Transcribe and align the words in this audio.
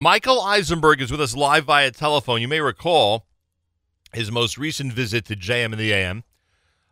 Michael 0.00 0.40
Eisenberg 0.40 1.00
is 1.00 1.10
with 1.10 1.20
us 1.20 1.34
live 1.34 1.64
via 1.64 1.90
telephone. 1.90 2.40
You 2.40 2.46
may 2.46 2.60
recall 2.60 3.26
his 4.14 4.30
most 4.30 4.56
recent 4.56 4.92
visit 4.92 5.24
to 5.24 5.34
JM 5.34 5.72
and 5.72 5.78
the 5.78 5.92
AM 5.92 6.22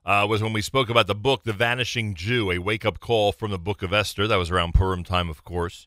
uh, 0.05 0.27
was 0.29 0.43
when 0.43 0.53
we 0.53 0.61
spoke 0.61 0.91
about 0.91 1.07
the 1.07 1.15
book, 1.15 1.45
The 1.45 1.53
Vanishing 1.53 2.17
Jew, 2.17 2.51
a 2.51 2.59
wake 2.59 2.85
up 2.85 2.99
call 2.99 3.31
from 3.31 3.53
the 3.53 3.61
book 3.61 3.85
of 3.85 3.93
Esther. 3.93 4.27
That 4.27 4.41
was 4.41 4.51
around 4.51 4.75
Purim 4.75 5.05
time, 5.05 5.31
of 5.31 5.45
course. 5.45 5.87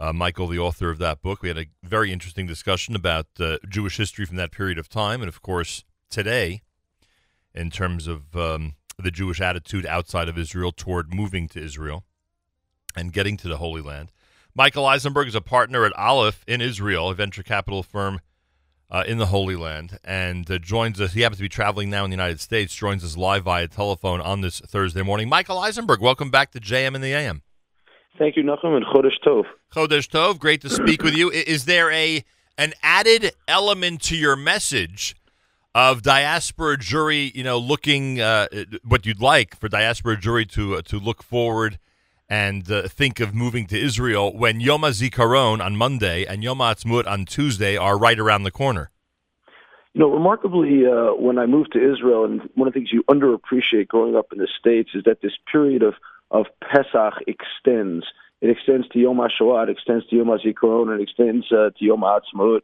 Uh, 0.00 0.12
Michael, 0.12 0.48
the 0.48 0.58
author 0.58 0.90
of 0.90 0.98
that 0.98 1.22
book, 1.22 1.42
we 1.42 1.48
had 1.48 1.58
a 1.58 1.66
very 1.84 2.12
interesting 2.12 2.48
discussion 2.48 2.96
about 2.96 3.26
uh, 3.38 3.58
Jewish 3.68 3.96
history 3.96 4.26
from 4.26 4.36
that 4.38 4.50
period 4.50 4.78
of 4.78 4.88
time, 4.88 5.22
and 5.22 5.28
of 5.28 5.42
course, 5.42 5.84
today, 6.10 6.62
in 7.54 7.70
terms 7.70 8.08
of 8.08 8.34
um, 8.34 8.74
the 8.98 9.12
Jewish 9.12 9.40
attitude 9.40 9.86
outside 9.86 10.28
of 10.28 10.36
Israel 10.36 10.72
toward 10.72 11.14
moving 11.14 11.46
to 11.50 11.62
Israel 11.62 12.02
and 12.96 13.12
getting 13.12 13.36
to 13.36 13.46
the 13.46 13.58
Holy 13.58 13.80
Land. 13.80 14.10
Michael 14.54 14.84
Eisenberg 14.84 15.28
is 15.28 15.34
a 15.34 15.40
partner 15.40 15.86
at 15.86 15.94
Aleph 15.96 16.44
in 16.46 16.60
Israel, 16.60 17.08
a 17.08 17.14
venture 17.14 17.42
capital 17.42 17.82
firm 17.82 18.20
uh, 18.90 19.02
in 19.06 19.16
the 19.16 19.26
Holy 19.26 19.56
Land, 19.56 19.98
and 20.04 20.50
uh, 20.50 20.58
joins 20.58 21.00
us. 21.00 21.14
He 21.14 21.22
happens 21.22 21.38
to 21.38 21.42
be 21.42 21.48
traveling 21.48 21.88
now 21.88 22.04
in 22.04 22.10
the 22.10 22.16
United 22.16 22.38
States. 22.38 22.74
Joins 22.74 23.02
us 23.02 23.16
live 23.16 23.44
via 23.44 23.66
telephone 23.66 24.20
on 24.20 24.42
this 24.42 24.60
Thursday 24.60 25.00
morning. 25.00 25.30
Michael 25.30 25.58
Eisenberg, 25.58 26.02
welcome 26.02 26.30
back 26.30 26.50
to 26.50 26.60
JM 26.60 26.94
and 26.94 27.02
the 27.02 27.14
AM. 27.14 27.40
Thank 28.18 28.36
you, 28.36 28.42
Nachum, 28.42 28.76
and 28.76 28.84
Chodesh 28.84 29.18
Tov. 29.26 29.44
Chodesh 29.74 30.06
Tov, 30.06 30.38
great 30.38 30.60
to 30.60 30.68
speak 30.68 31.02
with 31.02 31.14
you. 31.14 31.30
Is 31.30 31.64
there 31.64 31.90
a 31.90 32.22
an 32.58 32.74
added 32.82 33.32
element 33.48 34.02
to 34.02 34.16
your 34.16 34.36
message 34.36 35.16
of 35.74 36.02
diaspora 36.02 36.76
Jewry, 36.76 37.34
You 37.34 37.42
know, 37.42 37.56
looking 37.56 38.20
uh, 38.20 38.48
what 38.84 39.06
you'd 39.06 39.22
like 39.22 39.58
for 39.58 39.70
diaspora 39.70 40.18
Jewry 40.18 40.46
to 40.50 40.76
uh, 40.76 40.82
to 40.82 40.98
look 40.98 41.22
forward 41.22 41.78
and 42.32 42.70
uh, 42.70 42.88
think 42.88 43.20
of 43.20 43.34
moving 43.34 43.66
to 43.66 43.78
Israel 43.78 44.34
when 44.34 44.58
Yom 44.58 44.80
HaZikaron 44.80 45.62
on 45.62 45.76
Monday 45.76 46.24
and 46.24 46.42
Yom 46.42 46.60
HaAtzmaut 46.60 47.06
on 47.06 47.26
Tuesday 47.26 47.76
are 47.76 47.98
right 47.98 48.18
around 48.18 48.44
the 48.44 48.50
corner? 48.50 48.90
You 49.92 50.00
know, 50.00 50.10
remarkably, 50.10 50.86
uh, 50.86 51.12
when 51.12 51.38
I 51.38 51.44
moved 51.44 51.74
to 51.74 51.92
Israel, 51.92 52.24
and 52.24 52.40
one 52.54 52.66
of 52.66 52.72
the 52.72 52.80
things 52.80 52.90
you 52.90 53.02
underappreciate 53.02 53.88
growing 53.88 54.16
up 54.16 54.32
in 54.32 54.38
the 54.38 54.48
States 54.58 54.88
is 54.94 55.04
that 55.04 55.20
this 55.20 55.34
period 55.52 55.82
of, 55.82 55.92
of 56.30 56.46
Pesach 56.62 57.22
extends. 57.26 58.06
It 58.40 58.48
extends 58.48 58.88
to 58.88 58.98
Yom 58.98 59.18
HaShoah, 59.18 59.64
it 59.64 59.68
extends 59.68 60.06
to 60.06 60.16
Yom 60.16 60.28
HaZikaron, 60.28 60.98
it 60.98 61.02
extends 61.02 61.52
uh, 61.52 61.68
to 61.78 61.84
Yom 61.84 62.00
HaAtzmaut. 62.00 62.62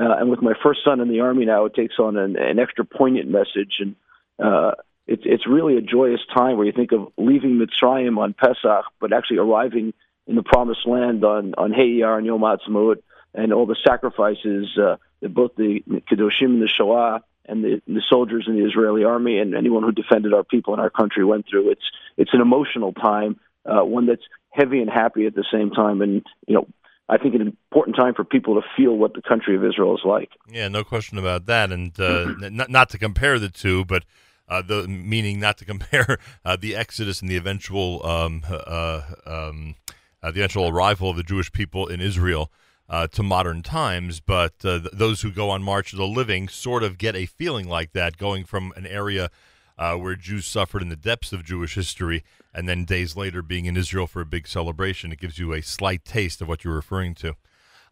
Uh, 0.00 0.16
and 0.18 0.30
with 0.30 0.40
my 0.40 0.54
first 0.62 0.80
son 0.82 0.98
in 0.98 1.10
the 1.10 1.20
Army 1.20 1.44
now, 1.44 1.66
it 1.66 1.74
takes 1.74 1.98
on 1.98 2.16
an, 2.16 2.36
an 2.38 2.58
extra 2.58 2.86
poignant 2.86 3.28
message. 3.28 3.80
And 3.80 3.96
uh, 4.42 4.70
it's 5.10 5.24
it's 5.26 5.46
really 5.46 5.76
a 5.76 5.80
joyous 5.80 6.20
time 6.32 6.56
where 6.56 6.64
you 6.64 6.72
think 6.72 6.92
of 6.92 7.08
leaving 7.18 7.58
Mitzrayim 7.58 8.16
on 8.16 8.32
Pesach, 8.32 8.84
but 9.00 9.12
actually 9.12 9.38
arriving 9.38 9.92
in 10.28 10.36
the 10.36 10.42
Promised 10.42 10.86
Land 10.86 11.24
on 11.24 11.52
on 11.58 11.72
Hey 11.72 11.98
Iyar 11.98 12.16
and 12.16 12.26
Yom 12.26 12.42
Ha'atzmaut, 12.42 13.02
and 13.34 13.52
all 13.52 13.66
the 13.66 13.76
sacrifices 13.84 14.68
uh, 14.78 14.96
that 15.20 15.34
both 15.34 15.56
the 15.56 15.82
Kedoshim 16.08 16.54
and 16.54 16.62
the 16.62 16.68
Shoah 16.68 17.24
and 17.46 17.64
the, 17.64 17.82
the 17.88 18.02
soldiers 18.08 18.44
in 18.46 18.56
the 18.56 18.64
Israeli 18.64 19.02
army 19.02 19.38
and 19.38 19.56
anyone 19.56 19.82
who 19.82 19.90
defended 19.90 20.32
our 20.32 20.44
people 20.44 20.74
and 20.74 20.80
our 20.80 20.90
country 20.90 21.24
went 21.24 21.46
through. 21.50 21.70
It's 21.70 21.90
it's 22.16 22.32
an 22.32 22.40
emotional 22.40 22.92
time, 22.92 23.40
uh, 23.66 23.84
one 23.84 24.06
that's 24.06 24.22
heavy 24.50 24.80
and 24.80 24.88
happy 24.88 25.26
at 25.26 25.34
the 25.34 25.44
same 25.52 25.70
time, 25.70 26.00
and 26.00 26.24
you 26.46 26.54
know. 26.54 26.66
I 27.12 27.18
think 27.18 27.34
an 27.34 27.40
important 27.40 27.96
time 27.96 28.14
for 28.14 28.22
people 28.22 28.54
to 28.54 28.60
feel 28.76 28.96
what 28.96 29.14
the 29.14 29.20
country 29.20 29.56
of 29.56 29.64
Israel 29.64 29.96
is 29.96 30.02
like. 30.04 30.30
Yeah, 30.48 30.68
no 30.68 30.84
question 30.84 31.18
about 31.18 31.46
that. 31.46 31.72
And 31.72 31.98
uh, 31.98 32.34
not, 32.38 32.70
not 32.70 32.90
to 32.90 32.98
compare 32.98 33.40
the 33.40 33.48
two, 33.48 33.84
but 33.84 34.04
uh, 34.50 34.60
the 34.60 34.86
meaning 34.88 35.40
not 35.40 35.56
to 35.58 35.64
compare 35.64 36.18
uh, 36.44 36.56
the 36.56 36.74
Exodus 36.74 37.20
and 37.20 37.30
the 37.30 37.36
eventual 37.36 38.04
um, 38.04 38.42
uh, 38.50 39.02
um, 39.24 39.76
uh, 40.22 40.30
the 40.30 40.40
eventual 40.40 40.68
arrival 40.68 41.08
of 41.08 41.16
the 41.16 41.22
Jewish 41.22 41.50
people 41.52 41.86
in 41.86 42.00
Israel 42.00 42.50
uh, 42.88 43.06
to 43.06 43.22
modern 43.22 43.62
times, 43.62 44.20
but 44.20 44.52
uh, 44.64 44.80
th- 44.80 44.92
those 44.92 45.22
who 45.22 45.30
go 45.30 45.48
on 45.48 45.62
March 45.62 45.92
of 45.92 45.98
the 45.98 46.06
Living 46.06 46.48
sort 46.48 46.82
of 46.82 46.98
get 46.98 47.14
a 47.14 47.24
feeling 47.24 47.68
like 47.68 47.92
that, 47.92 48.18
going 48.18 48.44
from 48.44 48.72
an 48.76 48.86
area 48.86 49.30
where 49.96 50.14
Jews 50.14 50.46
suffered 50.46 50.82
in 50.82 50.90
the 50.90 50.96
depths 50.96 51.32
of 51.32 51.42
Jewish 51.42 51.74
history, 51.74 52.22
and 52.52 52.68
then 52.68 52.84
days 52.84 53.16
later 53.16 53.40
being 53.40 53.64
in 53.64 53.78
Israel 53.78 54.06
for 54.06 54.20
a 54.20 54.26
big 54.26 54.46
celebration. 54.46 55.10
It 55.10 55.20
gives 55.20 55.38
you 55.38 55.54
a 55.54 55.62
slight 55.62 56.04
taste 56.04 56.42
of 56.42 56.48
what 56.48 56.64
you're 56.64 56.74
referring 56.74 57.14
to. 57.14 57.34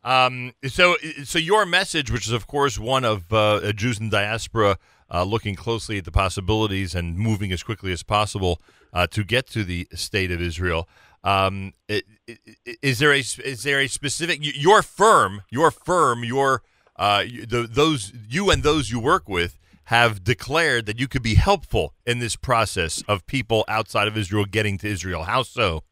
Um, 0.05 0.53
so, 0.67 0.97
so 1.25 1.39
your 1.39 1.65
message, 1.65 2.11
which 2.11 2.27
is 2.27 2.33
of 2.33 2.47
course 2.47 2.79
one 2.79 3.07
of 3.07 3.31
Jews 3.75 3.99
in 3.99 4.11
diaspora 4.11 4.77
uh, 5.13 5.25
looking 5.25 5.55
closely 5.55 5.99
at 5.99 6.05
the 6.05 6.13
possibilities 6.13 6.95
and 6.95 7.17
moving 7.17 7.53
as 7.53 7.63
quickly 7.63 7.93
as 7.93 8.03
possible 8.03 8.61
uh, 8.93 9.07
to 9.07 9.25
get 9.25 9.47
to 9.49 9.65
the 9.65 9.87
state 9.95 10.31
of 10.31 10.41
Israel. 10.41 10.89
Um, 11.25 11.75
is 12.83 13.01
there 13.01 13.13
a 13.13 13.19
is 13.19 13.63
there 13.65 13.81
a 13.81 13.89
specific 13.89 14.39
your 14.41 14.83
firm 14.83 15.43
your 15.51 15.71
firm 15.73 16.23
your 16.23 16.63
uh, 16.97 17.25
the, 17.25 17.69
those 17.69 18.13
you 18.29 18.51
and 18.51 18.63
those 18.63 18.91
you 18.91 19.01
work 19.01 19.29
with 19.29 19.59
have 19.85 20.23
declared 20.23 20.87
that 20.87 21.01
you 21.01 21.09
could 21.09 21.23
be 21.23 21.35
helpful 21.35 21.95
in 22.07 22.19
this 22.19 22.37
process 22.37 23.03
of 23.09 23.27
people 23.27 23.65
outside 23.69 24.07
of 24.07 24.17
Israel 24.17 24.45
getting 24.45 24.77
to 24.79 24.87
Israel. 24.87 25.25
How 25.25 25.43
so? 25.43 25.83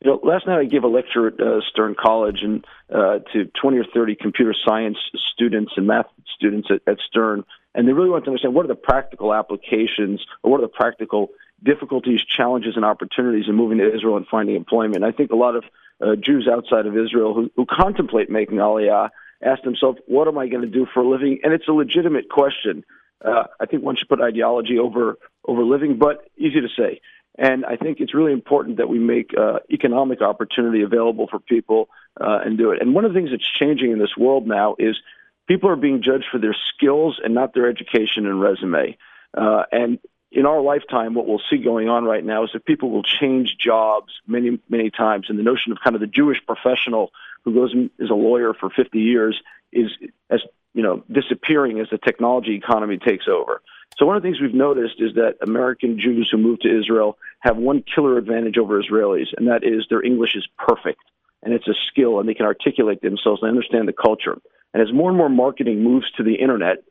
You 0.00 0.10
know, 0.10 0.20
last 0.22 0.46
night 0.46 0.58
I 0.58 0.64
gave 0.64 0.84
a 0.84 0.88
lecture 0.88 1.28
at 1.28 1.40
uh, 1.40 1.60
Stern 1.70 1.94
College 2.02 2.38
and 2.42 2.64
uh, 2.94 3.18
to 3.32 3.50
20 3.60 3.78
or 3.78 3.84
30 3.94 4.16
computer 4.20 4.54
science 4.66 4.96
students 5.32 5.72
and 5.76 5.86
math 5.86 6.06
students 6.34 6.68
at, 6.70 6.80
at 6.90 6.98
Stern, 7.08 7.44
and 7.76 7.86
they 7.86 7.92
really 7.92 8.08
want 8.08 8.24
to 8.24 8.30
understand 8.30 8.54
what 8.54 8.64
are 8.64 8.68
the 8.68 8.74
practical 8.74 9.32
applications 9.34 10.24
or 10.42 10.50
what 10.50 10.58
are 10.58 10.62
the 10.62 10.68
practical 10.68 11.28
difficulties, 11.62 12.20
challenges, 12.24 12.74
and 12.74 12.84
opportunities 12.84 13.44
in 13.48 13.54
moving 13.54 13.78
to 13.78 13.94
Israel 13.94 14.16
and 14.16 14.26
finding 14.26 14.56
employment. 14.56 15.04
I 15.04 15.12
think 15.12 15.30
a 15.30 15.36
lot 15.36 15.54
of 15.54 15.64
uh, 16.00 16.16
Jews 16.16 16.48
outside 16.50 16.86
of 16.86 16.96
Israel 16.96 17.34
who, 17.34 17.50
who 17.54 17.66
contemplate 17.66 18.30
making 18.30 18.56
Aliyah 18.56 19.10
ask 19.42 19.62
themselves, 19.62 19.98
"What 20.06 20.26
am 20.26 20.38
I 20.38 20.48
going 20.48 20.62
to 20.62 20.68
do 20.68 20.86
for 20.92 21.00
a 21.00 21.08
living?" 21.08 21.40
And 21.44 21.52
it's 21.52 21.68
a 21.68 21.72
legitimate 21.72 22.28
question. 22.30 22.82
Uh, 23.24 23.44
I 23.60 23.66
think 23.66 23.82
one 23.82 23.96
should 23.96 24.08
put 24.08 24.20
ideology 24.20 24.78
over 24.78 25.18
over 25.46 25.62
living, 25.62 25.98
but 25.98 26.28
easy 26.36 26.60
to 26.60 26.68
say. 26.76 27.00
And 27.38 27.66
I 27.66 27.76
think 27.76 28.00
it's 28.00 28.14
really 28.14 28.32
important 28.32 28.78
that 28.78 28.88
we 28.88 28.98
make 28.98 29.32
uh, 29.36 29.58
economic 29.70 30.22
opportunity 30.22 30.80
available 30.82 31.28
for 31.28 31.38
people 31.38 31.90
uh, 32.18 32.40
and 32.42 32.56
do 32.56 32.70
it. 32.70 32.80
And 32.80 32.94
one 32.94 33.04
of 33.04 33.12
the 33.12 33.18
things 33.18 33.30
that's 33.30 33.46
changing 33.46 33.90
in 33.92 33.98
this 33.98 34.16
world 34.16 34.46
now 34.46 34.76
is 34.78 34.96
people 35.46 35.70
are 35.70 35.76
being 35.76 36.02
judged 36.02 36.26
for 36.30 36.38
their 36.38 36.56
skills 36.74 37.20
and 37.22 37.34
not 37.34 37.54
their 37.54 37.68
education 37.68 38.26
and 38.26 38.40
resume. 38.40 38.96
Uh, 39.36 39.64
and 39.72 39.98
in 40.32 40.44
our 40.44 40.60
lifetime, 40.60 41.14
what 41.14 41.26
we'll 41.26 41.40
see 41.50 41.58
going 41.58 41.88
on 41.88 42.04
right 42.04 42.24
now 42.24 42.44
is 42.44 42.50
that 42.52 42.64
people 42.64 42.90
will 42.90 43.02
change 43.02 43.56
jobs 43.58 44.12
many, 44.26 44.60
many 44.68 44.90
times. 44.90 45.26
And 45.28 45.38
the 45.38 45.42
notion 45.42 45.72
of 45.72 45.78
kind 45.82 45.94
of 45.94 46.00
the 46.00 46.06
Jewish 46.06 46.38
professional 46.46 47.10
who 47.44 47.54
goes 47.54 47.72
and 47.72 47.90
is 47.98 48.10
a 48.10 48.14
lawyer 48.14 48.52
for 48.52 48.68
50 48.70 48.98
years 48.98 49.40
is 49.72 49.90
as 50.30 50.40
you 50.74 50.82
know 50.82 51.02
disappearing 51.10 51.80
as 51.80 51.88
the 51.90 51.98
technology 51.98 52.54
economy 52.54 52.98
takes 52.98 53.26
over. 53.28 53.62
So 53.98 54.04
one 54.04 54.16
of 54.16 54.22
the 54.22 54.28
things 54.28 54.40
we've 54.40 54.52
noticed 54.52 54.96
is 54.98 55.14
that 55.14 55.36
American 55.40 55.98
Jews 55.98 56.28
who 56.30 56.38
move 56.38 56.60
to 56.60 56.80
Israel 56.80 57.16
have 57.40 57.56
one 57.56 57.82
killer 57.82 58.18
advantage 58.18 58.58
over 58.58 58.82
Israelis, 58.82 59.28
and 59.36 59.48
that 59.48 59.64
is 59.64 59.86
their 59.88 60.02
English 60.02 60.34
is 60.34 60.46
perfect, 60.58 61.00
and 61.42 61.54
it's 61.54 61.66
a 61.66 61.74
skill, 61.88 62.20
and 62.20 62.28
they 62.28 62.34
can 62.34 62.44
articulate 62.46 63.00
themselves 63.00 63.40
and 63.42 63.48
understand 63.48 63.88
the 63.88 63.94
culture. 63.94 64.36
And 64.76 64.86
as 64.86 64.92
more 64.92 65.08
and 65.08 65.16
more 65.16 65.30
marketing 65.30 65.82
moves 65.82 66.04
to 66.18 66.22
the 66.22 66.34
internet, 66.34 66.84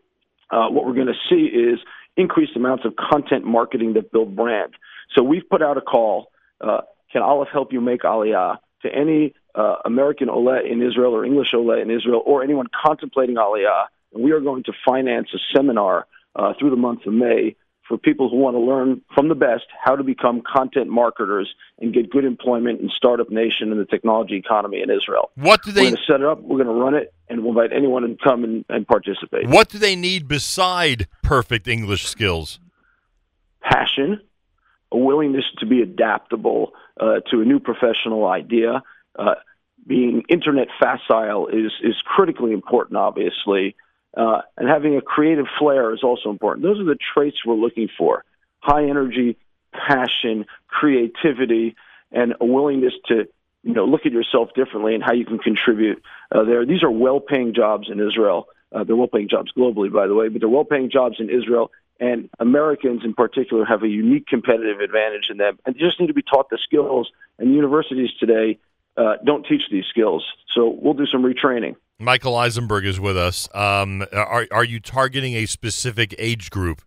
uh, 0.50 0.69
what 0.69 0.88
we're 0.88 0.96
going 0.96 1.06
to 1.06 1.13
see 1.29 1.46
is 1.46 1.78
increased 2.18 2.56
amounts 2.56 2.84
of 2.84 2.96
content 2.96 3.46
marketing 3.46 3.94
that 3.94 4.12
build 4.12 4.35
brand. 4.35 4.73
So 5.16 5.22
we've 5.22 5.47
put 5.47 5.62
out 5.62 5.78
a 5.78 5.81
call. 5.81 6.31
Uh, 6.59 6.81
can 7.13 7.22
Aleph 7.22 7.50
help 7.53 7.72
you 7.72 7.81
make 7.81 8.01
Aliyah 8.01 8.57
to 8.81 8.90
any 8.91 9.35
uh, 9.53 9.75
American 9.85 10.29
Olet 10.29 10.66
in 10.66 10.81
Israel 10.81 11.13
or 11.16 11.24
English 11.25 11.50
Olet 11.53 11.78
in 11.78 11.91
Israel 11.91 12.24
or 12.25 12.44
anyone 12.44 12.66
contemplating 12.84 13.35
Aliyah? 13.35 13.85
And 14.16 14.24
we 14.24 14.31
are 14.31 14.40
going 14.40 14.63
to 14.63 14.74
finance 14.84 15.28
a 15.35 15.38
seminar 15.56 16.07
uh, 16.35 16.53
through 16.57 16.72
the 16.72 16.78
month 16.78 17.06
of 17.06 17.13
May 17.13 17.56
for 17.88 17.97
people 17.97 18.29
who 18.29 18.38
want 18.38 18.56
to 18.56 18.59
learn 18.59 19.01
from 19.13 19.29
the 19.29 19.35
best 19.35 19.66
how 19.84 19.96
to 19.96 20.03
become 20.03 20.41
content 20.41 20.90
marketers 20.90 21.53
and 21.79 21.94
get 21.94 22.09
good 22.09 22.25
employment 22.25 22.81
in 22.81 22.90
startup 22.96 23.29
nation 23.29 23.72
and 23.72 23.79
the 23.79 23.85
technology 23.85 24.35
economy 24.35 24.81
in 24.81 24.90
Israel. 24.90 25.31
What 25.35 25.63
do 25.63 25.72
they 25.72 25.81
We're 25.81 25.90
going 25.91 25.97
to 25.97 26.12
set 26.12 26.22
it 26.22 26.25
up, 26.25 26.41
we're 26.41 26.63
going 26.63 26.75
to 26.75 26.84
run 26.84 26.95
it, 26.95 27.13
and 27.29 27.41
we'll 27.41 27.51
invite 27.51 27.75
anyone 27.75 28.04
to 28.04 28.18
come 28.24 28.44
and, 28.44 28.65
and 28.69 28.88
participate. 28.88 29.48
What 29.48 29.69
do 29.69 29.77
they 29.77 29.95
need 29.95 30.27
beside 30.27 31.07
perfect 31.21 31.68
English 31.68 32.06
skills? 32.07 32.59
Passion, 33.62 34.21
a 34.92 34.98
willingness 34.98 35.45
to 35.59 35.65
be 35.65 35.81
adaptable 35.81 36.74
uh, 37.00 37.19
to 37.31 37.42
a 37.42 37.45
new 37.45 37.59
professional 37.59 38.25
idea. 38.25 38.81
Uh, 39.18 39.36
being 39.88 40.24
internet 40.30 40.68
facile 40.80 41.48
is 41.48 41.71
is 41.83 41.95
critically 42.06 42.51
important, 42.51 42.98
obviously. 42.98 43.75
Uh, 44.15 44.41
and 44.57 44.69
having 44.69 44.95
a 44.95 45.01
creative 45.01 45.45
flair 45.59 45.94
is 45.94 46.03
also 46.03 46.29
important. 46.29 46.63
Those 46.63 46.79
are 46.79 46.85
the 46.85 46.97
traits 47.13 47.38
we're 47.45 47.56
looking 47.56 47.89
for 47.97 48.23
high 48.59 48.85
energy, 48.89 49.38
passion, 49.73 50.45
creativity, 50.67 51.75
and 52.12 52.33
a 52.39 52.45
willingness 52.45 52.94
to 53.07 53.27
you 53.63 53.73
know 53.73 53.85
look 53.85 54.06
at 54.06 54.12
yourself 54.12 54.50
differently 54.56 54.95
and 54.95 55.03
how 55.03 55.13
you 55.13 55.25
can 55.25 55.38
contribute 55.38 56.01
uh, 56.31 56.44
there. 56.44 56.65
These 56.65 56.83
are 56.83 56.91
well 56.91 57.19
paying 57.19 57.53
jobs 57.53 57.89
in 57.91 58.00
Israel. 58.00 58.47
Uh, 58.71 58.83
they're 58.83 58.95
well 58.95 59.07
paying 59.07 59.29
jobs 59.29 59.51
globally, 59.56 59.91
by 59.91 60.07
the 60.07 60.15
way, 60.15 60.29
but 60.29 60.39
they're 60.39 60.50
well 60.50 60.65
paying 60.65 60.89
jobs 60.89 61.18
in 61.19 61.29
Israel. 61.29 61.71
And 62.00 62.29
Americans 62.39 63.01
in 63.06 63.13
particular 63.13 63.63
have 63.63 63.83
a 63.83 63.88
unique 63.88 64.27
competitive 64.27 64.81
advantage 64.81 65.29
in 65.29 65.38
them. 65.38 65.57
And 65.65 65.75
they 65.75 65.79
just 65.79 66.00
need 66.00 66.07
to 66.07 66.13
be 66.13 66.23
taught 66.23 66.50
the 66.50 66.57
skills. 66.61 67.09
And 67.39 67.53
universities 67.53 68.09
today 68.19 68.59
uh, 68.97 69.15
don't 69.23 69.45
teach 69.45 69.63
these 69.71 69.85
skills. 69.89 70.25
So 70.53 70.68
we'll 70.68 70.94
do 70.94 71.06
some 71.06 71.23
retraining. 71.23 71.75
Michael 72.00 72.36
Eisenberg 72.36 72.86
is 72.86 73.00
with 73.00 73.18
us. 73.18 73.47
Um, 73.53 74.06
are 74.12 74.47
are 74.51 74.63
you 74.63 74.80
targeting 74.80 75.36
a 75.36 75.45
specific 75.45 76.13
age 76.18 76.50
group? 76.50 76.81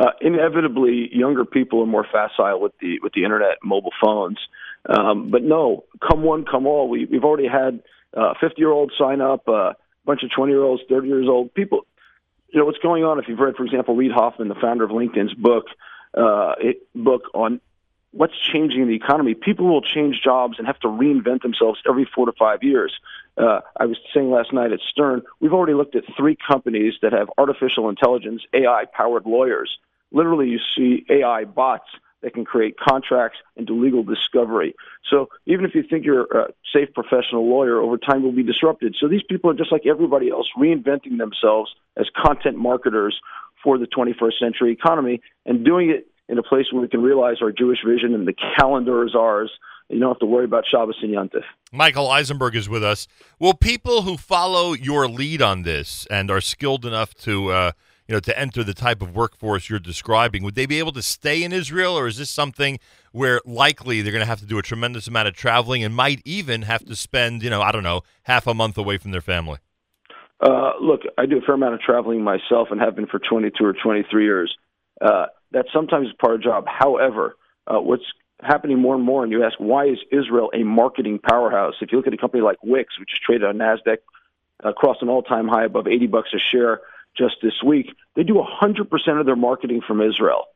Uh, 0.00 0.10
inevitably, 0.22 1.10
younger 1.12 1.44
people 1.44 1.82
are 1.82 1.86
more 1.86 2.06
facile 2.10 2.60
with 2.60 2.72
the 2.80 2.98
with 3.02 3.12
the 3.12 3.24
internet, 3.24 3.58
and 3.60 3.68
mobile 3.68 3.92
phones. 4.02 4.38
Um, 4.88 5.30
but 5.30 5.42
no, 5.42 5.84
come 6.06 6.22
one, 6.22 6.44
come 6.44 6.66
all. 6.66 6.88
We, 6.88 7.04
we've 7.04 7.24
already 7.24 7.46
had 7.46 7.82
uh, 8.16 8.34
50 8.40 8.54
year 8.58 8.70
olds 8.70 8.92
sign 8.98 9.20
up, 9.20 9.46
uh, 9.46 9.52
a 9.52 9.76
bunch 10.04 10.22
of 10.24 10.30
20 10.34 10.50
year 10.50 10.62
olds, 10.62 10.82
30 10.88 11.06
years 11.06 11.26
old 11.28 11.54
people. 11.54 11.86
You 12.48 12.60
know 12.60 12.66
what's 12.66 12.78
going 12.78 13.04
on? 13.04 13.18
If 13.18 13.26
you've 13.28 13.38
read, 13.38 13.54
for 13.56 13.64
example, 13.64 13.94
Reid 13.94 14.12
Hoffman, 14.12 14.48
the 14.48 14.56
founder 14.60 14.84
of 14.84 14.90
LinkedIn's 14.90 15.34
book, 15.34 15.66
uh, 16.16 16.54
it, 16.58 16.88
book 16.94 17.22
on 17.32 17.60
what's 18.12 18.38
changing 18.38 18.82
in 18.82 18.88
the 18.88 18.94
economy. 18.94 19.34
People 19.34 19.66
will 19.66 19.82
change 19.82 20.20
jobs 20.22 20.58
and 20.58 20.66
have 20.66 20.78
to 20.80 20.88
reinvent 20.88 21.42
themselves 21.42 21.80
every 21.88 22.08
four 22.14 22.26
to 22.26 22.32
five 22.32 22.62
years. 22.62 22.92
Uh, 23.36 23.60
I 23.78 23.86
was 23.86 23.98
saying 24.14 24.30
last 24.30 24.52
night 24.52 24.72
at 24.72 24.80
Stern, 24.80 25.22
we've 25.40 25.52
already 25.52 25.74
looked 25.74 25.96
at 25.96 26.04
three 26.16 26.36
companies 26.36 26.94
that 27.02 27.12
have 27.12 27.30
artificial 27.38 27.88
intelligence, 27.88 28.42
AI 28.52 28.84
powered 28.92 29.26
lawyers. 29.26 29.78
Literally, 30.12 30.48
you 30.48 30.58
see 30.76 31.06
AI 31.08 31.44
bots 31.44 31.88
that 32.22 32.34
can 32.34 32.44
create 32.44 32.76
contracts 32.78 33.38
and 33.56 33.66
do 33.66 33.82
legal 33.82 34.02
discovery. 34.02 34.74
So 35.10 35.28
even 35.46 35.64
if 35.64 35.74
you 35.74 35.82
think 35.82 36.04
you're 36.04 36.24
a 36.24 36.52
safe 36.72 36.92
professional 36.94 37.48
lawyer, 37.48 37.80
over 37.80 37.98
time 37.98 38.22
you'll 38.22 38.32
be 38.32 38.44
disrupted. 38.44 38.94
So 39.00 39.08
these 39.08 39.22
people 39.28 39.50
are 39.50 39.54
just 39.54 39.72
like 39.72 39.86
everybody 39.86 40.30
else, 40.30 40.48
reinventing 40.56 41.18
themselves 41.18 41.74
as 41.96 42.06
content 42.14 42.56
marketers 42.56 43.20
for 43.62 43.78
the 43.78 43.86
21st 43.86 44.38
century 44.38 44.72
economy 44.72 45.20
and 45.46 45.64
doing 45.64 45.90
it 45.90 46.06
in 46.28 46.38
a 46.38 46.42
place 46.42 46.66
where 46.72 46.80
we 46.80 46.88
can 46.88 47.02
realize 47.02 47.36
our 47.42 47.52
Jewish 47.52 47.78
vision 47.86 48.14
and 48.14 48.26
the 48.26 48.34
calendar 48.58 49.06
is 49.06 49.14
ours. 49.14 49.50
You 49.88 50.00
don't 50.00 50.08
have 50.08 50.18
to 50.20 50.26
worry 50.26 50.44
about 50.44 50.64
Shabbos 50.70 50.96
and 51.02 51.12
Yontif. 51.12 51.42
Michael 51.70 52.10
Eisenberg 52.10 52.56
is 52.56 52.68
with 52.68 52.82
us. 52.82 53.06
Will 53.38 53.54
people 53.54 54.02
who 54.02 54.16
follow 54.16 54.72
your 54.72 55.06
lead 55.06 55.42
on 55.42 55.62
this 55.62 56.06
and 56.10 56.30
are 56.30 56.40
skilled 56.40 56.86
enough 56.86 57.14
to, 57.16 57.50
uh, 57.50 57.72
you 58.08 58.14
know, 58.14 58.20
to 58.20 58.38
enter 58.38 58.64
the 58.64 58.72
type 58.72 59.02
of 59.02 59.14
workforce 59.14 59.68
you're 59.68 59.78
describing, 59.78 60.42
would 60.44 60.54
they 60.54 60.66
be 60.66 60.78
able 60.78 60.92
to 60.92 61.02
stay 61.02 61.42
in 61.42 61.52
Israel, 61.52 61.98
or 61.98 62.06
is 62.06 62.16
this 62.16 62.30
something 62.30 62.78
where 63.12 63.40
likely 63.44 64.00
they're 64.00 64.12
going 64.12 64.22
to 64.22 64.26
have 64.26 64.40
to 64.40 64.46
do 64.46 64.58
a 64.58 64.62
tremendous 64.62 65.06
amount 65.06 65.28
of 65.28 65.34
traveling 65.34 65.84
and 65.84 65.94
might 65.94 66.22
even 66.24 66.62
have 66.62 66.84
to 66.86 66.96
spend, 66.96 67.42
you 67.42 67.50
know, 67.50 67.60
I 67.60 67.72
don't 67.72 67.82
know, 67.82 68.02
half 68.22 68.46
a 68.46 68.54
month 68.54 68.78
away 68.78 68.96
from 68.96 69.10
their 69.10 69.20
family? 69.20 69.58
Uh, 70.40 70.72
look, 70.80 71.02
I 71.18 71.26
do 71.26 71.38
a 71.38 71.40
fair 71.42 71.54
amount 71.54 71.74
of 71.74 71.80
traveling 71.80 72.22
myself 72.22 72.68
and 72.70 72.80
have 72.80 72.96
been 72.96 73.06
for 73.06 73.20
22 73.20 73.64
or 73.64 73.74
23 73.74 74.24
years. 74.24 74.56
Uh, 75.00 75.26
that's 75.52 75.68
sometimes 75.72 76.08
is 76.08 76.14
part 76.20 76.34
of 76.34 76.40
the 76.40 76.44
job. 76.44 76.64
However, 76.66 77.36
uh, 77.66 77.80
what's 77.80 78.04
happening 78.40 78.78
more 78.78 78.94
and 78.94 79.04
more, 79.04 79.22
and 79.22 79.32
you 79.32 79.44
ask, 79.44 79.54
why 79.58 79.86
is 79.86 79.98
Israel 80.10 80.50
a 80.52 80.64
marketing 80.64 81.18
powerhouse? 81.18 81.74
If 81.80 81.92
you 81.92 81.98
look 81.98 82.06
at 82.06 82.14
a 82.14 82.18
company 82.18 82.42
like 82.42 82.58
Wix, 82.62 82.98
which 82.98 83.12
is 83.12 83.20
traded 83.24 83.44
on 83.44 83.56
NASDAQ, 83.56 83.98
uh, 84.64 84.72
crossed 84.72 85.02
an 85.02 85.08
all 85.08 85.22
time 85.22 85.48
high 85.48 85.64
above 85.64 85.86
80 85.86 86.06
bucks 86.08 86.30
a 86.34 86.38
share 86.38 86.80
just 87.16 87.36
this 87.42 87.62
week, 87.64 87.94
they 88.16 88.22
do 88.22 88.34
100% 88.34 89.20
of 89.20 89.26
their 89.26 89.36
marketing 89.36 89.80
from 89.86 90.00
Israel. 90.00 90.46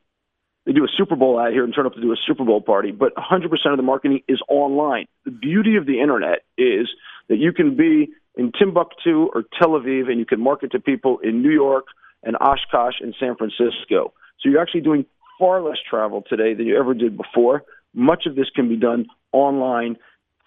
They 0.65 0.73
do 0.73 0.83
a 0.83 0.89
Super 0.97 1.15
Bowl 1.15 1.39
ad 1.39 1.53
here 1.53 1.63
and 1.63 1.73
turn 1.73 1.85
up 1.85 1.93
to 1.93 2.01
do 2.01 2.11
a 2.11 2.17
Super 2.25 2.43
Bowl 2.43 2.61
party, 2.61 2.91
but 2.91 3.15
100% 3.15 3.45
of 3.71 3.77
the 3.77 3.83
marketing 3.83 4.21
is 4.27 4.41
online. 4.49 5.07
The 5.23 5.31
beauty 5.31 5.77
of 5.77 5.85
the 5.85 6.01
internet 6.01 6.39
is 6.57 6.89
that 7.29 7.37
you 7.37 7.53
can 7.53 7.77
be 7.77 8.09
in 8.35 8.51
Timbuktu 8.51 9.29
or 9.33 9.43
Tel 9.57 9.69
Aviv 9.69 10.09
and 10.09 10.19
you 10.19 10.25
can 10.25 10.41
market 10.41 10.71
to 10.71 10.79
people 10.79 11.19
in 11.19 11.41
New 11.41 11.51
York 11.51 11.85
and 12.23 12.35
Oshkosh 12.35 12.95
and 12.99 13.15
San 13.17 13.35
Francisco. 13.37 14.13
So 14.39 14.49
you're 14.49 14.61
actually 14.61 14.81
doing 14.81 15.05
far 15.39 15.61
less 15.61 15.77
travel 15.89 16.23
today 16.27 16.53
than 16.53 16.65
you 16.65 16.77
ever 16.79 16.93
did 16.93 17.17
before. 17.17 17.63
Much 17.93 18.25
of 18.25 18.35
this 18.35 18.49
can 18.55 18.69
be 18.69 18.75
done 18.75 19.07
online 19.31 19.97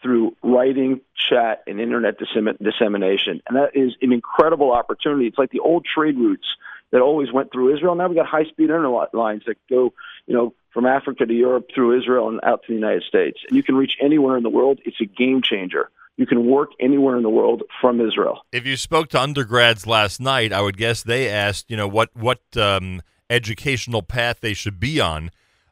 through 0.02 0.36
writing, 0.42 1.00
chat, 1.28 1.62
and 1.66 1.80
internet 1.80 2.16
dissemination. 2.18 3.42
And 3.46 3.56
that 3.56 3.70
is 3.74 3.92
an 4.00 4.12
incredible 4.12 4.72
opportunity. 4.72 5.26
It's 5.26 5.38
like 5.38 5.50
the 5.50 5.60
old 5.60 5.84
trade 5.84 6.16
routes 6.16 6.46
that 6.90 7.00
always 7.00 7.32
went 7.32 7.52
through 7.52 7.74
Israel. 7.74 7.94
Now 7.94 8.08
we've 8.08 8.16
got 8.16 8.26
high 8.26 8.44
speed 8.44 8.64
internet 8.64 9.14
lines 9.14 9.42
that 9.46 9.56
go, 9.68 9.92
you 10.26 10.34
know, 10.34 10.54
from 10.72 10.86
Africa 10.86 11.26
to 11.26 11.34
Europe 11.34 11.68
through 11.74 11.98
Israel 11.98 12.28
and 12.28 12.40
out 12.42 12.62
to 12.62 12.68
the 12.68 12.74
United 12.74 13.02
States. 13.02 13.38
And 13.48 13.56
you 13.56 13.62
can 13.62 13.74
reach 13.74 13.96
anywhere 14.00 14.36
in 14.36 14.42
the 14.42 14.50
world. 14.50 14.80
It's 14.84 15.00
a 15.00 15.04
game 15.04 15.42
changer. 15.42 15.90
You 16.16 16.26
can 16.26 16.46
work 16.46 16.70
anywhere 16.78 17.16
in 17.16 17.22
the 17.22 17.30
world 17.30 17.62
from 17.80 18.00
Israel. 18.00 18.42
If 18.52 18.66
you 18.66 18.76
spoke 18.76 19.08
to 19.10 19.20
undergrads 19.20 19.86
last 19.86 20.20
night, 20.20 20.52
I 20.52 20.60
would 20.60 20.76
guess 20.76 21.02
they 21.02 21.28
asked, 21.28 21.70
you 21.70 21.76
know, 21.76 21.88
what 21.88 22.10
what 22.14 22.40
um, 22.56 23.02
educational 23.30 24.02
path 24.02 24.40
they 24.40 24.52
should 24.52 24.78
be 24.78 25.00
on 25.00 25.30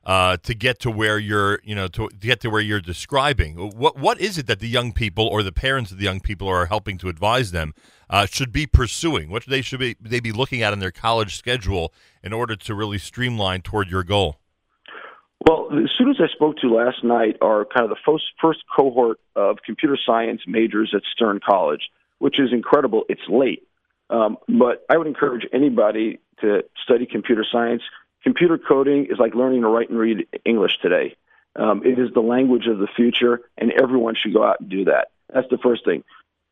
uh, 0.08 0.38
to 0.38 0.54
get 0.54 0.78
to 0.80 0.90
where 0.90 1.18
you're, 1.18 1.60
you 1.62 1.74
know, 1.74 1.86
to, 1.86 2.08
to, 2.08 2.16
get 2.16 2.40
to 2.40 2.48
where 2.48 2.62
you're 2.62 2.80
describing. 2.80 3.56
What 3.56 3.98
what 3.98 4.18
is 4.18 4.38
it 4.38 4.46
that 4.46 4.58
the 4.58 4.68
young 4.68 4.92
people 4.92 5.26
or 5.26 5.42
the 5.42 5.52
parents 5.52 5.90
of 5.90 5.98
the 5.98 6.04
young 6.04 6.20
people 6.20 6.48
are 6.48 6.64
helping 6.64 6.96
to 6.98 7.10
advise 7.10 7.50
them 7.50 7.74
uh, 8.08 8.24
should 8.24 8.50
be 8.50 8.66
pursuing? 8.66 9.28
What 9.28 9.44
they 9.44 9.60
should 9.60 9.80
be 9.80 9.96
they 10.00 10.20
be 10.20 10.32
looking 10.32 10.62
at 10.62 10.72
in 10.72 10.78
their 10.78 10.90
college 10.90 11.36
schedule 11.36 11.92
in 12.22 12.32
order 12.32 12.56
to 12.56 12.74
really 12.74 12.96
streamline 12.96 13.60
toward 13.60 13.90
your 13.90 14.02
goal? 14.02 14.38
Well, 15.46 15.68
the 15.70 15.88
students 15.94 16.20
I 16.22 16.28
spoke 16.34 16.56
to 16.58 16.68
last 16.68 17.04
night 17.04 17.36
are 17.42 17.66
kind 17.66 17.84
of 17.84 17.90
the 17.90 18.00
first 18.06 18.24
first 18.40 18.60
cohort 18.74 19.20
of 19.36 19.58
computer 19.64 19.98
science 20.06 20.40
majors 20.46 20.92
at 20.94 21.02
Stern 21.12 21.38
College, 21.46 21.82
which 22.18 22.40
is 22.40 22.48
incredible. 22.50 23.04
It's 23.10 23.20
late, 23.28 23.68
um, 24.08 24.38
but 24.48 24.86
I 24.88 24.96
would 24.96 25.06
encourage 25.06 25.46
anybody 25.52 26.18
to 26.40 26.64
study 26.82 27.06
computer 27.06 27.44
science. 27.50 27.82
Computer 28.22 28.58
coding 28.58 29.06
is 29.10 29.18
like 29.18 29.34
learning 29.34 29.62
to 29.62 29.68
write 29.68 29.90
and 29.90 29.98
read 29.98 30.26
English 30.44 30.78
today. 30.82 31.16
Um, 31.56 31.82
it 31.84 31.98
is 31.98 32.12
the 32.14 32.20
language 32.20 32.66
of 32.66 32.78
the 32.78 32.88
future, 32.94 33.40
and 33.56 33.72
everyone 33.72 34.14
should 34.14 34.32
go 34.32 34.44
out 34.44 34.60
and 34.60 34.68
do 34.68 34.84
that. 34.84 35.08
That's 35.32 35.48
the 35.50 35.58
first 35.58 35.84
thing. 35.84 36.04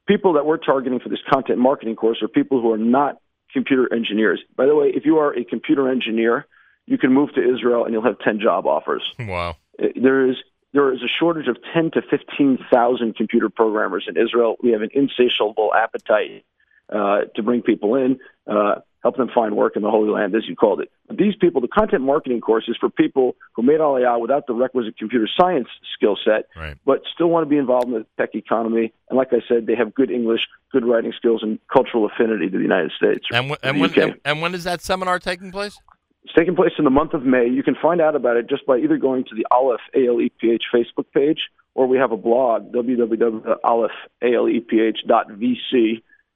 People 0.06 0.34
that 0.34 0.46
we're 0.46 0.56
targeting 0.58 1.00
for 1.00 1.08
this 1.08 1.18
content 1.28 1.58
marketing 1.58 1.96
course 1.96 2.22
are 2.22 2.28
people 2.28 2.60
who 2.60 2.72
are 2.72 2.78
not 2.78 3.18
computer 3.52 3.92
engineers. 3.92 4.40
By 4.56 4.66
the 4.66 4.74
way, 4.74 4.88
if 4.94 5.04
you 5.04 5.18
are 5.18 5.36
a 5.36 5.44
computer 5.44 5.88
engineer, 5.90 6.46
you 6.86 6.98
can 6.98 7.12
move 7.12 7.32
to 7.34 7.40
Israel 7.40 7.84
and 7.84 7.92
you'll 7.92 8.04
have 8.04 8.18
10 8.20 8.40
job 8.40 8.66
offers. 8.66 9.02
Wow. 9.18 9.56
Uh, 9.82 9.88
there 10.00 10.28
is 10.28 10.36
there 10.72 10.92
is 10.92 11.00
a 11.02 11.08
shortage 11.08 11.48
of 11.48 11.56
10 11.72 11.92
to 11.92 12.02
15,000 12.02 13.16
computer 13.16 13.48
programmers 13.48 14.04
in 14.08 14.16
Israel. 14.16 14.56
We 14.62 14.72
have 14.72 14.82
an 14.82 14.90
insatiable 14.92 15.72
appetite 15.74 16.44
uh, 16.92 17.22
to 17.34 17.42
bring 17.42 17.62
people 17.62 17.94
in. 17.94 18.18
Uh, 18.46 18.76
help 19.06 19.16
them 19.16 19.30
find 19.32 19.56
work 19.56 19.76
in 19.76 19.82
the 19.82 19.90
Holy 19.90 20.10
Land, 20.10 20.34
as 20.34 20.42
you 20.48 20.56
called 20.56 20.80
it. 20.80 20.90
But 21.06 21.16
these 21.16 21.36
people, 21.40 21.60
the 21.60 21.68
content 21.68 22.02
marketing 22.02 22.40
course 22.40 22.64
is 22.66 22.76
for 22.76 22.90
people 22.90 23.36
who 23.54 23.62
made 23.62 23.78
Aliyah 23.78 24.20
without 24.20 24.48
the 24.48 24.52
requisite 24.52 24.98
computer 24.98 25.28
science 25.38 25.68
skill 25.94 26.18
set, 26.24 26.48
right. 26.56 26.76
but 26.84 27.02
still 27.14 27.28
want 27.28 27.46
to 27.46 27.48
be 27.48 27.56
involved 27.56 27.86
in 27.86 27.92
the 27.92 28.04
tech 28.18 28.34
economy. 28.34 28.92
And 29.08 29.16
like 29.16 29.28
I 29.30 29.42
said, 29.48 29.66
they 29.66 29.76
have 29.76 29.94
good 29.94 30.10
English, 30.10 30.40
good 30.72 30.84
writing 30.84 31.12
skills, 31.16 31.44
and 31.44 31.60
cultural 31.72 32.04
affinity 32.04 32.48
to 32.50 32.56
the 32.56 32.64
United 32.64 32.90
States. 32.96 33.24
And, 33.30 33.48
w- 33.48 33.56
and, 33.62 33.80
when, 33.80 33.96
and, 34.00 34.20
and 34.24 34.42
when 34.42 34.56
is 34.56 34.64
that 34.64 34.82
seminar 34.82 35.20
taking 35.20 35.52
place? 35.52 35.78
It's 36.24 36.34
taking 36.34 36.56
place 36.56 36.72
in 36.76 36.82
the 36.82 36.90
month 36.90 37.14
of 37.14 37.24
May. 37.24 37.46
You 37.46 37.62
can 37.62 37.76
find 37.80 38.00
out 38.00 38.16
about 38.16 38.36
it 38.36 38.48
just 38.50 38.66
by 38.66 38.78
either 38.78 38.96
going 38.96 39.22
to 39.26 39.36
the 39.36 39.46
Aleph 39.52 39.82
ALEPH 39.94 40.58
Facebook 40.74 41.06
page 41.14 41.38
or 41.76 41.86
we 41.86 41.96
have 41.98 42.10
a 42.10 42.16
blog, 42.16 42.72
www.aleph.vc 42.72 43.52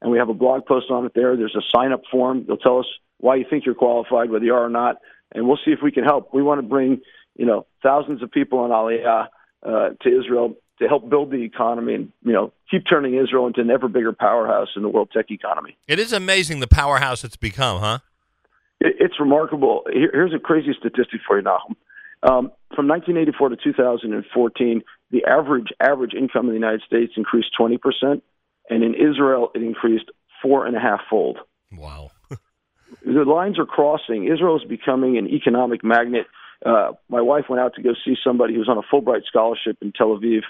and 0.02 0.10
we 0.10 0.18
have 0.18 0.28
a 0.28 0.34
blog 0.34 0.66
post 0.66 0.90
on 0.90 1.04
it 1.06 1.12
there. 1.14 1.36
There's 1.36 1.56
a 1.56 1.62
sign 1.74 1.92
up 1.92 2.02
form. 2.10 2.44
They'll 2.46 2.56
tell 2.56 2.78
us 2.78 2.86
why 3.18 3.36
you 3.36 3.44
think 3.48 3.66
you're 3.66 3.74
qualified, 3.74 4.30
whether 4.30 4.44
you 4.44 4.54
are 4.54 4.64
or 4.64 4.70
not, 4.70 4.96
and 5.32 5.46
we'll 5.46 5.58
see 5.64 5.72
if 5.72 5.80
we 5.82 5.92
can 5.92 6.04
help. 6.04 6.32
We 6.32 6.42
want 6.42 6.60
to 6.60 6.66
bring 6.66 7.00
you 7.36 7.46
know 7.46 7.66
thousands 7.82 8.22
of 8.22 8.30
people 8.30 8.60
on 8.60 8.70
Aliyah 8.70 9.28
uh, 9.62 9.90
to 10.02 10.20
Israel 10.20 10.56
to 10.80 10.88
help 10.88 11.08
build 11.08 11.30
the 11.30 11.42
economy 11.42 11.94
and 11.94 12.12
you 12.24 12.32
know 12.32 12.52
keep 12.70 12.84
turning 12.88 13.14
Israel 13.14 13.46
into 13.46 13.60
an 13.60 13.70
ever 13.70 13.88
bigger 13.88 14.12
powerhouse 14.12 14.68
in 14.76 14.82
the 14.82 14.88
world 14.88 15.10
tech 15.12 15.30
economy. 15.30 15.76
It 15.86 15.98
is 15.98 16.12
amazing 16.12 16.60
the 16.60 16.68
powerhouse 16.68 17.24
it's 17.24 17.36
become, 17.36 17.80
huh? 17.80 17.98
It, 18.80 18.96
it's 18.98 19.20
remarkable. 19.20 19.82
Here, 19.92 20.10
here's 20.12 20.34
a 20.34 20.38
crazy 20.38 20.74
statistic 20.78 21.20
for 21.26 21.38
you, 21.38 21.44
Nachum. 21.44 21.76
Um, 22.22 22.52
from 22.74 22.86
1984 22.86 23.50
to 23.50 23.56
2014, 23.56 24.82
the 25.10 25.24
average 25.24 25.68
average 25.80 26.14
income 26.14 26.46
in 26.46 26.52
the 26.52 26.58
United 26.58 26.82
States 26.82 27.12
increased 27.16 27.50
20 27.56 27.78
percent 27.78 28.24
and 28.70 28.82
in 28.82 28.94
Israel 28.94 29.50
it 29.54 29.62
increased 29.62 30.10
four 30.40 30.66
and 30.66 30.76
a 30.76 30.80
half 30.80 31.00
fold. 31.10 31.38
Wow. 31.72 32.10
the 33.04 33.24
lines 33.24 33.58
are 33.58 33.66
crossing. 33.66 34.24
Israel 34.24 34.56
is 34.56 34.64
becoming 34.64 35.18
an 35.18 35.28
economic 35.28 35.84
magnet. 35.84 36.26
Uh, 36.64 36.92
my 37.08 37.20
wife 37.20 37.44
went 37.48 37.60
out 37.60 37.74
to 37.74 37.82
go 37.82 37.90
see 38.04 38.16
somebody 38.22 38.54
who 38.54 38.60
was 38.60 38.68
on 38.68 38.78
a 38.78 38.82
Fulbright 38.82 39.24
scholarship 39.26 39.78
in 39.82 39.92
Tel 39.92 40.18
Aviv 40.18 40.42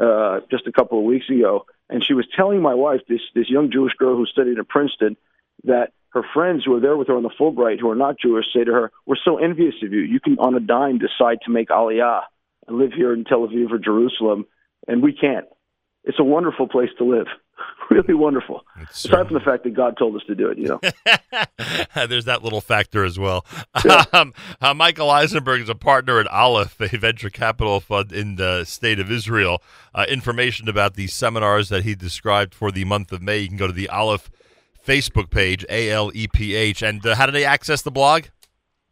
uh, 0.00 0.40
just 0.50 0.66
a 0.66 0.72
couple 0.72 0.98
of 0.98 1.04
weeks 1.04 1.28
ago, 1.28 1.66
and 1.90 2.04
she 2.04 2.14
was 2.14 2.26
telling 2.36 2.62
my 2.62 2.74
wife, 2.74 3.00
this 3.08 3.20
this 3.34 3.50
young 3.50 3.70
Jewish 3.72 3.94
girl 3.94 4.16
who 4.16 4.26
studied 4.26 4.58
at 4.58 4.68
Princeton, 4.68 5.16
that 5.64 5.92
her 6.10 6.22
friends 6.32 6.64
who 6.64 6.74
are 6.76 6.80
there 6.80 6.96
with 6.96 7.08
her 7.08 7.16
on 7.16 7.24
the 7.24 7.30
Fulbright, 7.30 7.80
who 7.80 7.90
are 7.90 7.96
not 7.96 8.18
Jewish, 8.18 8.46
say 8.54 8.62
to 8.62 8.72
her, 8.72 8.92
"We're 9.06 9.16
so 9.16 9.38
envious 9.38 9.74
of 9.82 9.92
you. 9.92 10.00
You 10.00 10.20
can, 10.20 10.38
on 10.38 10.54
a 10.54 10.60
dime, 10.60 10.98
decide 10.98 11.38
to 11.44 11.50
make 11.50 11.70
Aliyah 11.70 12.22
and 12.68 12.78
live 12.78 12.92
here 12.92 13.12
in 13.12 13.24
Tel 13.24 13.46
Aviv 13.46 13.72
or 13.72 13.78
Jerusalem, 13.78 14.46
and 14.86 15.02
we 15.02 15.12
can't. 15.12 15.46
It's 16.04 16.20
a 16.20 16.24
wonderful 16.24 16.68
place 16.68 16.90
to 16.98 17.04
live." 17.04 17.26
really 17.90 18.14
wonderful. 18.14 18.64
It's 18.80 19.04
Aside 19.04 19.26
from 19.26 19.34
the 19.34 19.40
fact 19.40 19.64
that 19.64 19.74
God 19.74 19.96
told 19.98 20.16
us 20.16 20.22
to 20.26 20.34
do 20.34 20.48
it, 20.48 20.58
you 20.58 20.66
know. 20.66 20.80
There's 22.06 22.26
that 22.26 22.42
little 22.42 22.60
factor 22.60 23.04
as 23.04 23.18
well. 23.18 23.44
Yeah. 23.84 24.04
Um, 24.12 24.34
uh, 24.60 24.74
Michael 24.74 25.08
Eisenberg 25.08 25.60
is 25.62 25.68
a 25.68 25.74
partner 25.74 26.18
at 26.18 26.26
Aleph, 26.26 26.80
a 26.80 26.88
venture 26.88 27.30
capital 27.30 27.78
fund 27.78 28.12
in 28.12 28.34
the 28.34 28.64
state 28.64 28.98
of 28.98 29.10
Israel. 29.10 29.62
Uh, 29.94 30.04
information 30.08 30.68
about 30.68 30.94
the 30.94 31.06
seminars 31.06 31.68
that 31.68 31.84
he 31.84 31.94
described 31.94 32.54
for 32.54 32.72
the 32.72 32.84
month 32.84 33.12
of 33.12 33.22
May, 33.22 33.38
you 33.38 33.48
can 33.48 33.56
go 33.56 33.68
to 33.68 33.72
the 33.72 33.88
Aleph 33.88 34.30
Facebook 34.84 35.30
page, 35.30 35.64
A 35.68 35.90
L 35.90 36.10
E 36.12 36.26
P 36.26 36.54
H. 36.56 36.82
And 36.82 37.06
uh, 37.06 37.14
how 37.14 37.26
do 37.26 37.32
they 37.32 37.44
access 37.44 37.82
the 37.82 37.92
blog? 37.92 38.24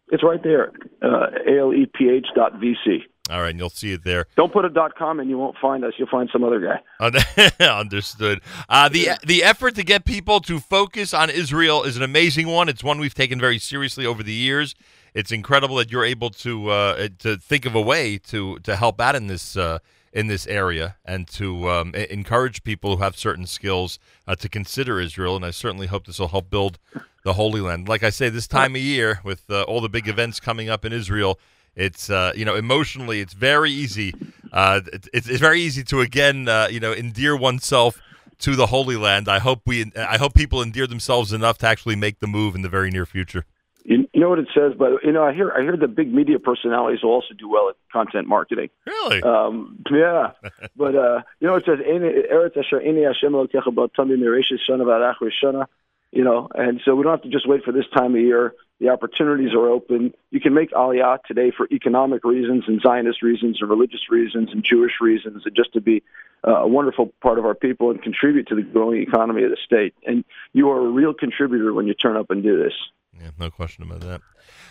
It's 0.09 0.23
right 0.23 0.43
there, 0.43 0.73
uh, 1.03 1.27
aleph.vc. 1.49 3.03
All 3.29 3.41
right, 3.41 3.51
and 3.51 3.59
you'll 3.59 3.71
see 3.71 3.93
it 3.93 4.05
there. 4.05 4.27
Don't 4.37 4.53
put 4.53 4.65
a 4.65 4.71
dot 4.71 4.95
com 4.97 5.19
and 5.19 5.29
you 5.29 5.37
won't 5.37 5.57
find 5.61 5.85
us. 5.85 5.95
You'll 5.99 6.09
find 6.09 6.29
some 6.33 6.45
other 6.45 6.61
guy. 6.61 7.61
Understood. 7.65 8.41
Uh, 8.69 8.89
the 8.89 9.11
the 9.27 9.43
effort 9.43 9.75
to 9.75 9.83
get 9.83 10.05
people 10.05 10.41
to 10.41 10.61
focus 10.61 11.13
on 11.13 11.29
Israel 11.31 11.83
is 11.83 11.97
an 11.97 12.03
amazing 12.03 12.47
one. 12.47 12.69
It's 12.69 12.85
one 12.85 12.99
we've 13.01 13.15
taken 13.15 13.41
very 13.41 13.59
seriously 13.59 14.07
over 14.07 14.23
the 14.23 14.33
years. 14.33 14.75
It's 15.13 15.33
incredible 15.33 15.77
that 15.77 15.91
you're 15.91 16.05
able 16.05 16.31
to 16.31 16.69
uh, 16.69 17.09
to 17.19 17.37
think 17.37 17.67
of 17.67 17.75
a 17.75 17.81
way 17.81 18.19
to 18.19 18.59
to 18.61 18.77
help 18.77 19.01
out 19.01 19.17
in 19.17 19.27
this 19.27 19.57
uh, 19.57 19.79
in 20.13 20.29
this 20.29 20.47
area 20.47 20.97
and 21.05 21.27
to 21.29 21.69
um, 21.69 21.95
encourage 21.95 22.63
people 22.63 22.97
who 22.97 23.03
have 23.03 23.17
certain 23.17 23.47
skills 23.47 23.99
uh, 24.29 24.37
to 24.37 24.49
consider 24.49 25.01
Israel. 25.01 25.35
And 25.35 25.45
I 25.45 25.51
certainly 25.51 25.89
hope 25.89 26.07
this 26.07 26.19
will 26.19 26.29
help 26.29 26.49
build 26.49 26.79
the 27.25 27.33
Holy 27.33 27.61
Land. 27.61 27.89
Like 27.89 28.03
I 28.03 28.11
say, 28.11 28.29
this 28.29 28.47
time 28.47 28.77
of 28.77 28.81
year 28.81 29.21
with 29.25 29.51
uh, 29.51 29.63
all 29.65 29.81
the 29.81 29.89
big 29.89 30.07
events 30.07 30.39
coming 30.39 30.71
up 30.71 30.85
in 30.85 30.93
Israel. 30.93 31.41
It's 31.77 32.09
uh, 32.11 32.33
you 32.35 32.45
know 32.45 32.57
emotionally, 32.57 33.21
it's 33.21 33.35
very 33.35 33.71
easy. 33.71 34.15
Uh, 34.53 34.81
it's, 35.13 35.29
it's 35.29 35.41
very 35.41 35.61
easy 35.61 35.85
to 35.85 36.01
again 36.01 36.49
uh, 36.49 36.69
you 36.71 36.81
know 36.81 36.93
endear 36.93 37.37
oneself 37.37 38.01
to 38.39 38.57
the 38.57 38.67
Holy 38.67 38.97
Land. 38.97 39.29
I 39.29 39.39
hope 39.39 39.61
we, 39.67 39.93
I 39.97 40.17
hope 40.19 40.35
people 40.35 40.63
endear 40.63 40.87
themselves 40.87 41.33
enough 41.33 41.59
to 41.59 41.67
actually 41.67 41.97
make 41.97 42.21
the 42.21 42.27
move 42.27 42.55
in 42.55 42.63
the 42.63 42.69
very 42.69 42.91
near 42.91 43.07
future. 43.07 43.45
You, 43.85 44.09
you 44.13 44.21
know 44.21 44.29
what 44.31 44.39
it 44.39 44.49
says, 44.55 44.73
but 44.77 45.05
you 45.05 45.13
know 45.13 45.23
I 45.23 45.33
hear 45.33 45.53
I 45.53 45.61
hear 45.63 45.77
the 45.77 45.87
big 45.87 46.13
media 46.13 46.39
personalities 46.39 47.03
will 47.03 47.13
also 47.13 47.35
do 47.35 47.49
well 47.49 47.69
at 47.69 47.77
content 47.93 48.27
marketing. 48.27 48.71
Really? 48.87 49.23
Um, 49.23 49.85
yeah, 49.91 50.33
but 50.77 50.97
uh, 50.97 51.23
you 51.41 51.47
know 51.47 51.55
it 51.57 51.65
says 51.67 51.79
"Eini- 51.79 52.33
Eretz 52.33 52.57
asher 52.57 52.81
eini 52.81 53.07
Hashem 53.07 53.33
Elokecha 53.33 53.73
bo 53.75 53.87
tamim 53.89 54.19
mireshis 54.19 54.59
shana 54.69 54.83
v'arach 54.83 55.17
rishana," 55.23 55.67
You 56.13 56.25
know, 56.25 56.49
and 56.55 56.81
so 56.85 56.95
we 56.95 57.03
don't 57.03 57.13
have 57.13 57.23
to 57.23 57.29
just 57.29 57.49
wait 57.49 57.65
for 57.65 57.73
this 57.73 57.85
time 57.95 58.15
of 58.15 58.21
year. 58.21 58.55
The 58.81 58.91
opportunities 58.91 59.55
are 59.55 59.69
open. 59.69 60.15
You 60.31 60.41
can 60.41 60.55
make 60.55 60.71
Aliyah 60.71 61.23
today 61.25 61.51
for 61.55 61.67
economic 61.73 62.25
reasons 62.25 62.65
and 62.67 62.81
Zionist 62.81 63.23
reasons 63.23 63.59
and 63.61 63.69
religious 63.69 64.11
reasons 64.11 64.51
and 64.53 64.65
Jewish 64.65 64.93
reasons, 65.01 65.43
and 65.45 65.57
just 65.57 65.73
to 65.73 65.81
be 65.81 66.03
uh, 66.47 66.63
a 66.63 66.69
wonderful 66.69 67.13
part 67.23 67.39
of 67.39 67.45
our 67.45 67.55
people 67.55 67.91
and 67.91 68.03
contribute 68.03 68.47
to 68.49 68.55
the 68.55 68.63
growing 68.63 69.03
economy 69.03 69.43
of 69.45 69.51
the 69.51 69.57
state. 69.65 69.95
And 70.07 70.25
you 70.53 70.71
are 70.71 70.87
a 70.87 70.91
real 70.91 71.15
contributor 71.15 71.73
when 71.73 71.87
you 71.87 71.95
turn 71.95 72.17
up 72.17 72.31
and 72.31 72.43
do 72.43 72.63
this. 72.63 72.73
Yeah, 73.19 73.31
no 73.39 73.51
question 73.51 73.85
about 73.85 74.01
that. 74.01 74.21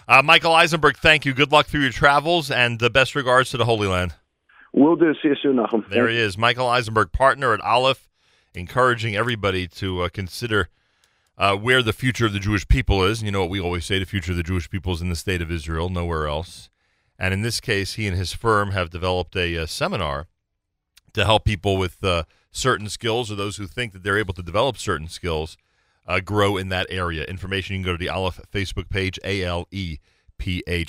Uh, 0.07 0.21
Michael 0.21 0.53
Eisenberg, 0.53 0.97
thank 0.97 1.25
you. 1.25 1.33
Good 1.33 1.51
luck 1.51 1.65
through 1.65 1.81
your 1.81 1.91
travels, 1.91 2.51
and 2.51 2.79
the 2.79 2.91
best 2.91 3.15
regards 3.15 3.49
to 3.51 3.57
the 3.57 3.65
Holy 3.65 3.87
Land. 3.87 4.13
We'll 4.71 4.95
do. 4.95 5.13
See 5.21 5.29
you 5.29 5.35
soon, 5.41 5.55
Nachum. 5.55 5.89
There 5.89 6.07
he 6.07 6.17
is, 6.17 6.37
Michael 6.37 6.67
Eisenberg, 6.67 7.11
partner 7.11 7.53
at 7.53 7.61
Aleph, 7.61 8.07
encouraging 8.53 9.15
everybody 9.15 9.67
to 9.69 10.01
uh, 10.01 10.09
consider 10.09 10.69
uh, 11.37 11.55
where 11.55 11.81
the 11.81 11.93
future 11.93 12.25
of 12.25 12.33
the 12.33 12.39
Jewish 12.39 12.67
people 12.67 13.03
is. 13.03 13.21
You 13.21 13.31
know 13.31 13.41
what 13.41 13.49
we 13.49 13.59
always 13.59 13.85
say: 13.85 13.99
the 13.99 14.05
future 14.05 14.31
of 14.31 14.37
the 14.37 14.43
Jewish 14.43 14.69
people 14.69 14.93
is 14.93 15.01
in 15.01 15.09
the 15.09 15.15
state 15.15 15.41
of 15.41 15.51
Israel, 15.51 15.89
nowhere 15.89 16.27
else. 16.27 16.69
And 17.17 17.33
in 17.33 17.41
this 17.41 17.61
case, 17.61 17.93
he 17.93 18.07
and 18.07 18.17
his 18.17 18.33
firm 18.33 18.71
have 18.71 18.89
developed 18.89 19.35
a, 19.35 19.57
uh 19.57 19.65
seminar 19.65 20.27
to 21.13 21.23
help 21.23 21.45
people 21.45 21.77
with 21.77 22.03
uh, 22.03 22.23
certain 22.51 22.89
skills, 22.89 23.31
or 23.31 23.35
those 23.35 23.57
who 23.57 23.67
think 23.67 23.93
that 23.93 24.03
they're 24.03 24.17
able 24.17 24.33
to 24.33 24.43
develop 24.43 24.77
certain 24.77 25.07
skills, 25.07 25.57
uh, 26.07 26.19
grow 26.19 26.57
in 26.57 26.69
that 26.69 26.87
area. 26.89 27.23
Information 27.23 27.75
you 27.75 27.79
can 27.79 27.85
go 27.85 27.97
to 27.97 27.97
the 27.97 28.09
Aleph 28.09 28.41
Facebook 28.51 28.89
page, 28.89 29.17
A 29.23 29.43
L 29.43 29.67
E 29.71 29.99
P 30.37 30.61
H. 30.67 30.83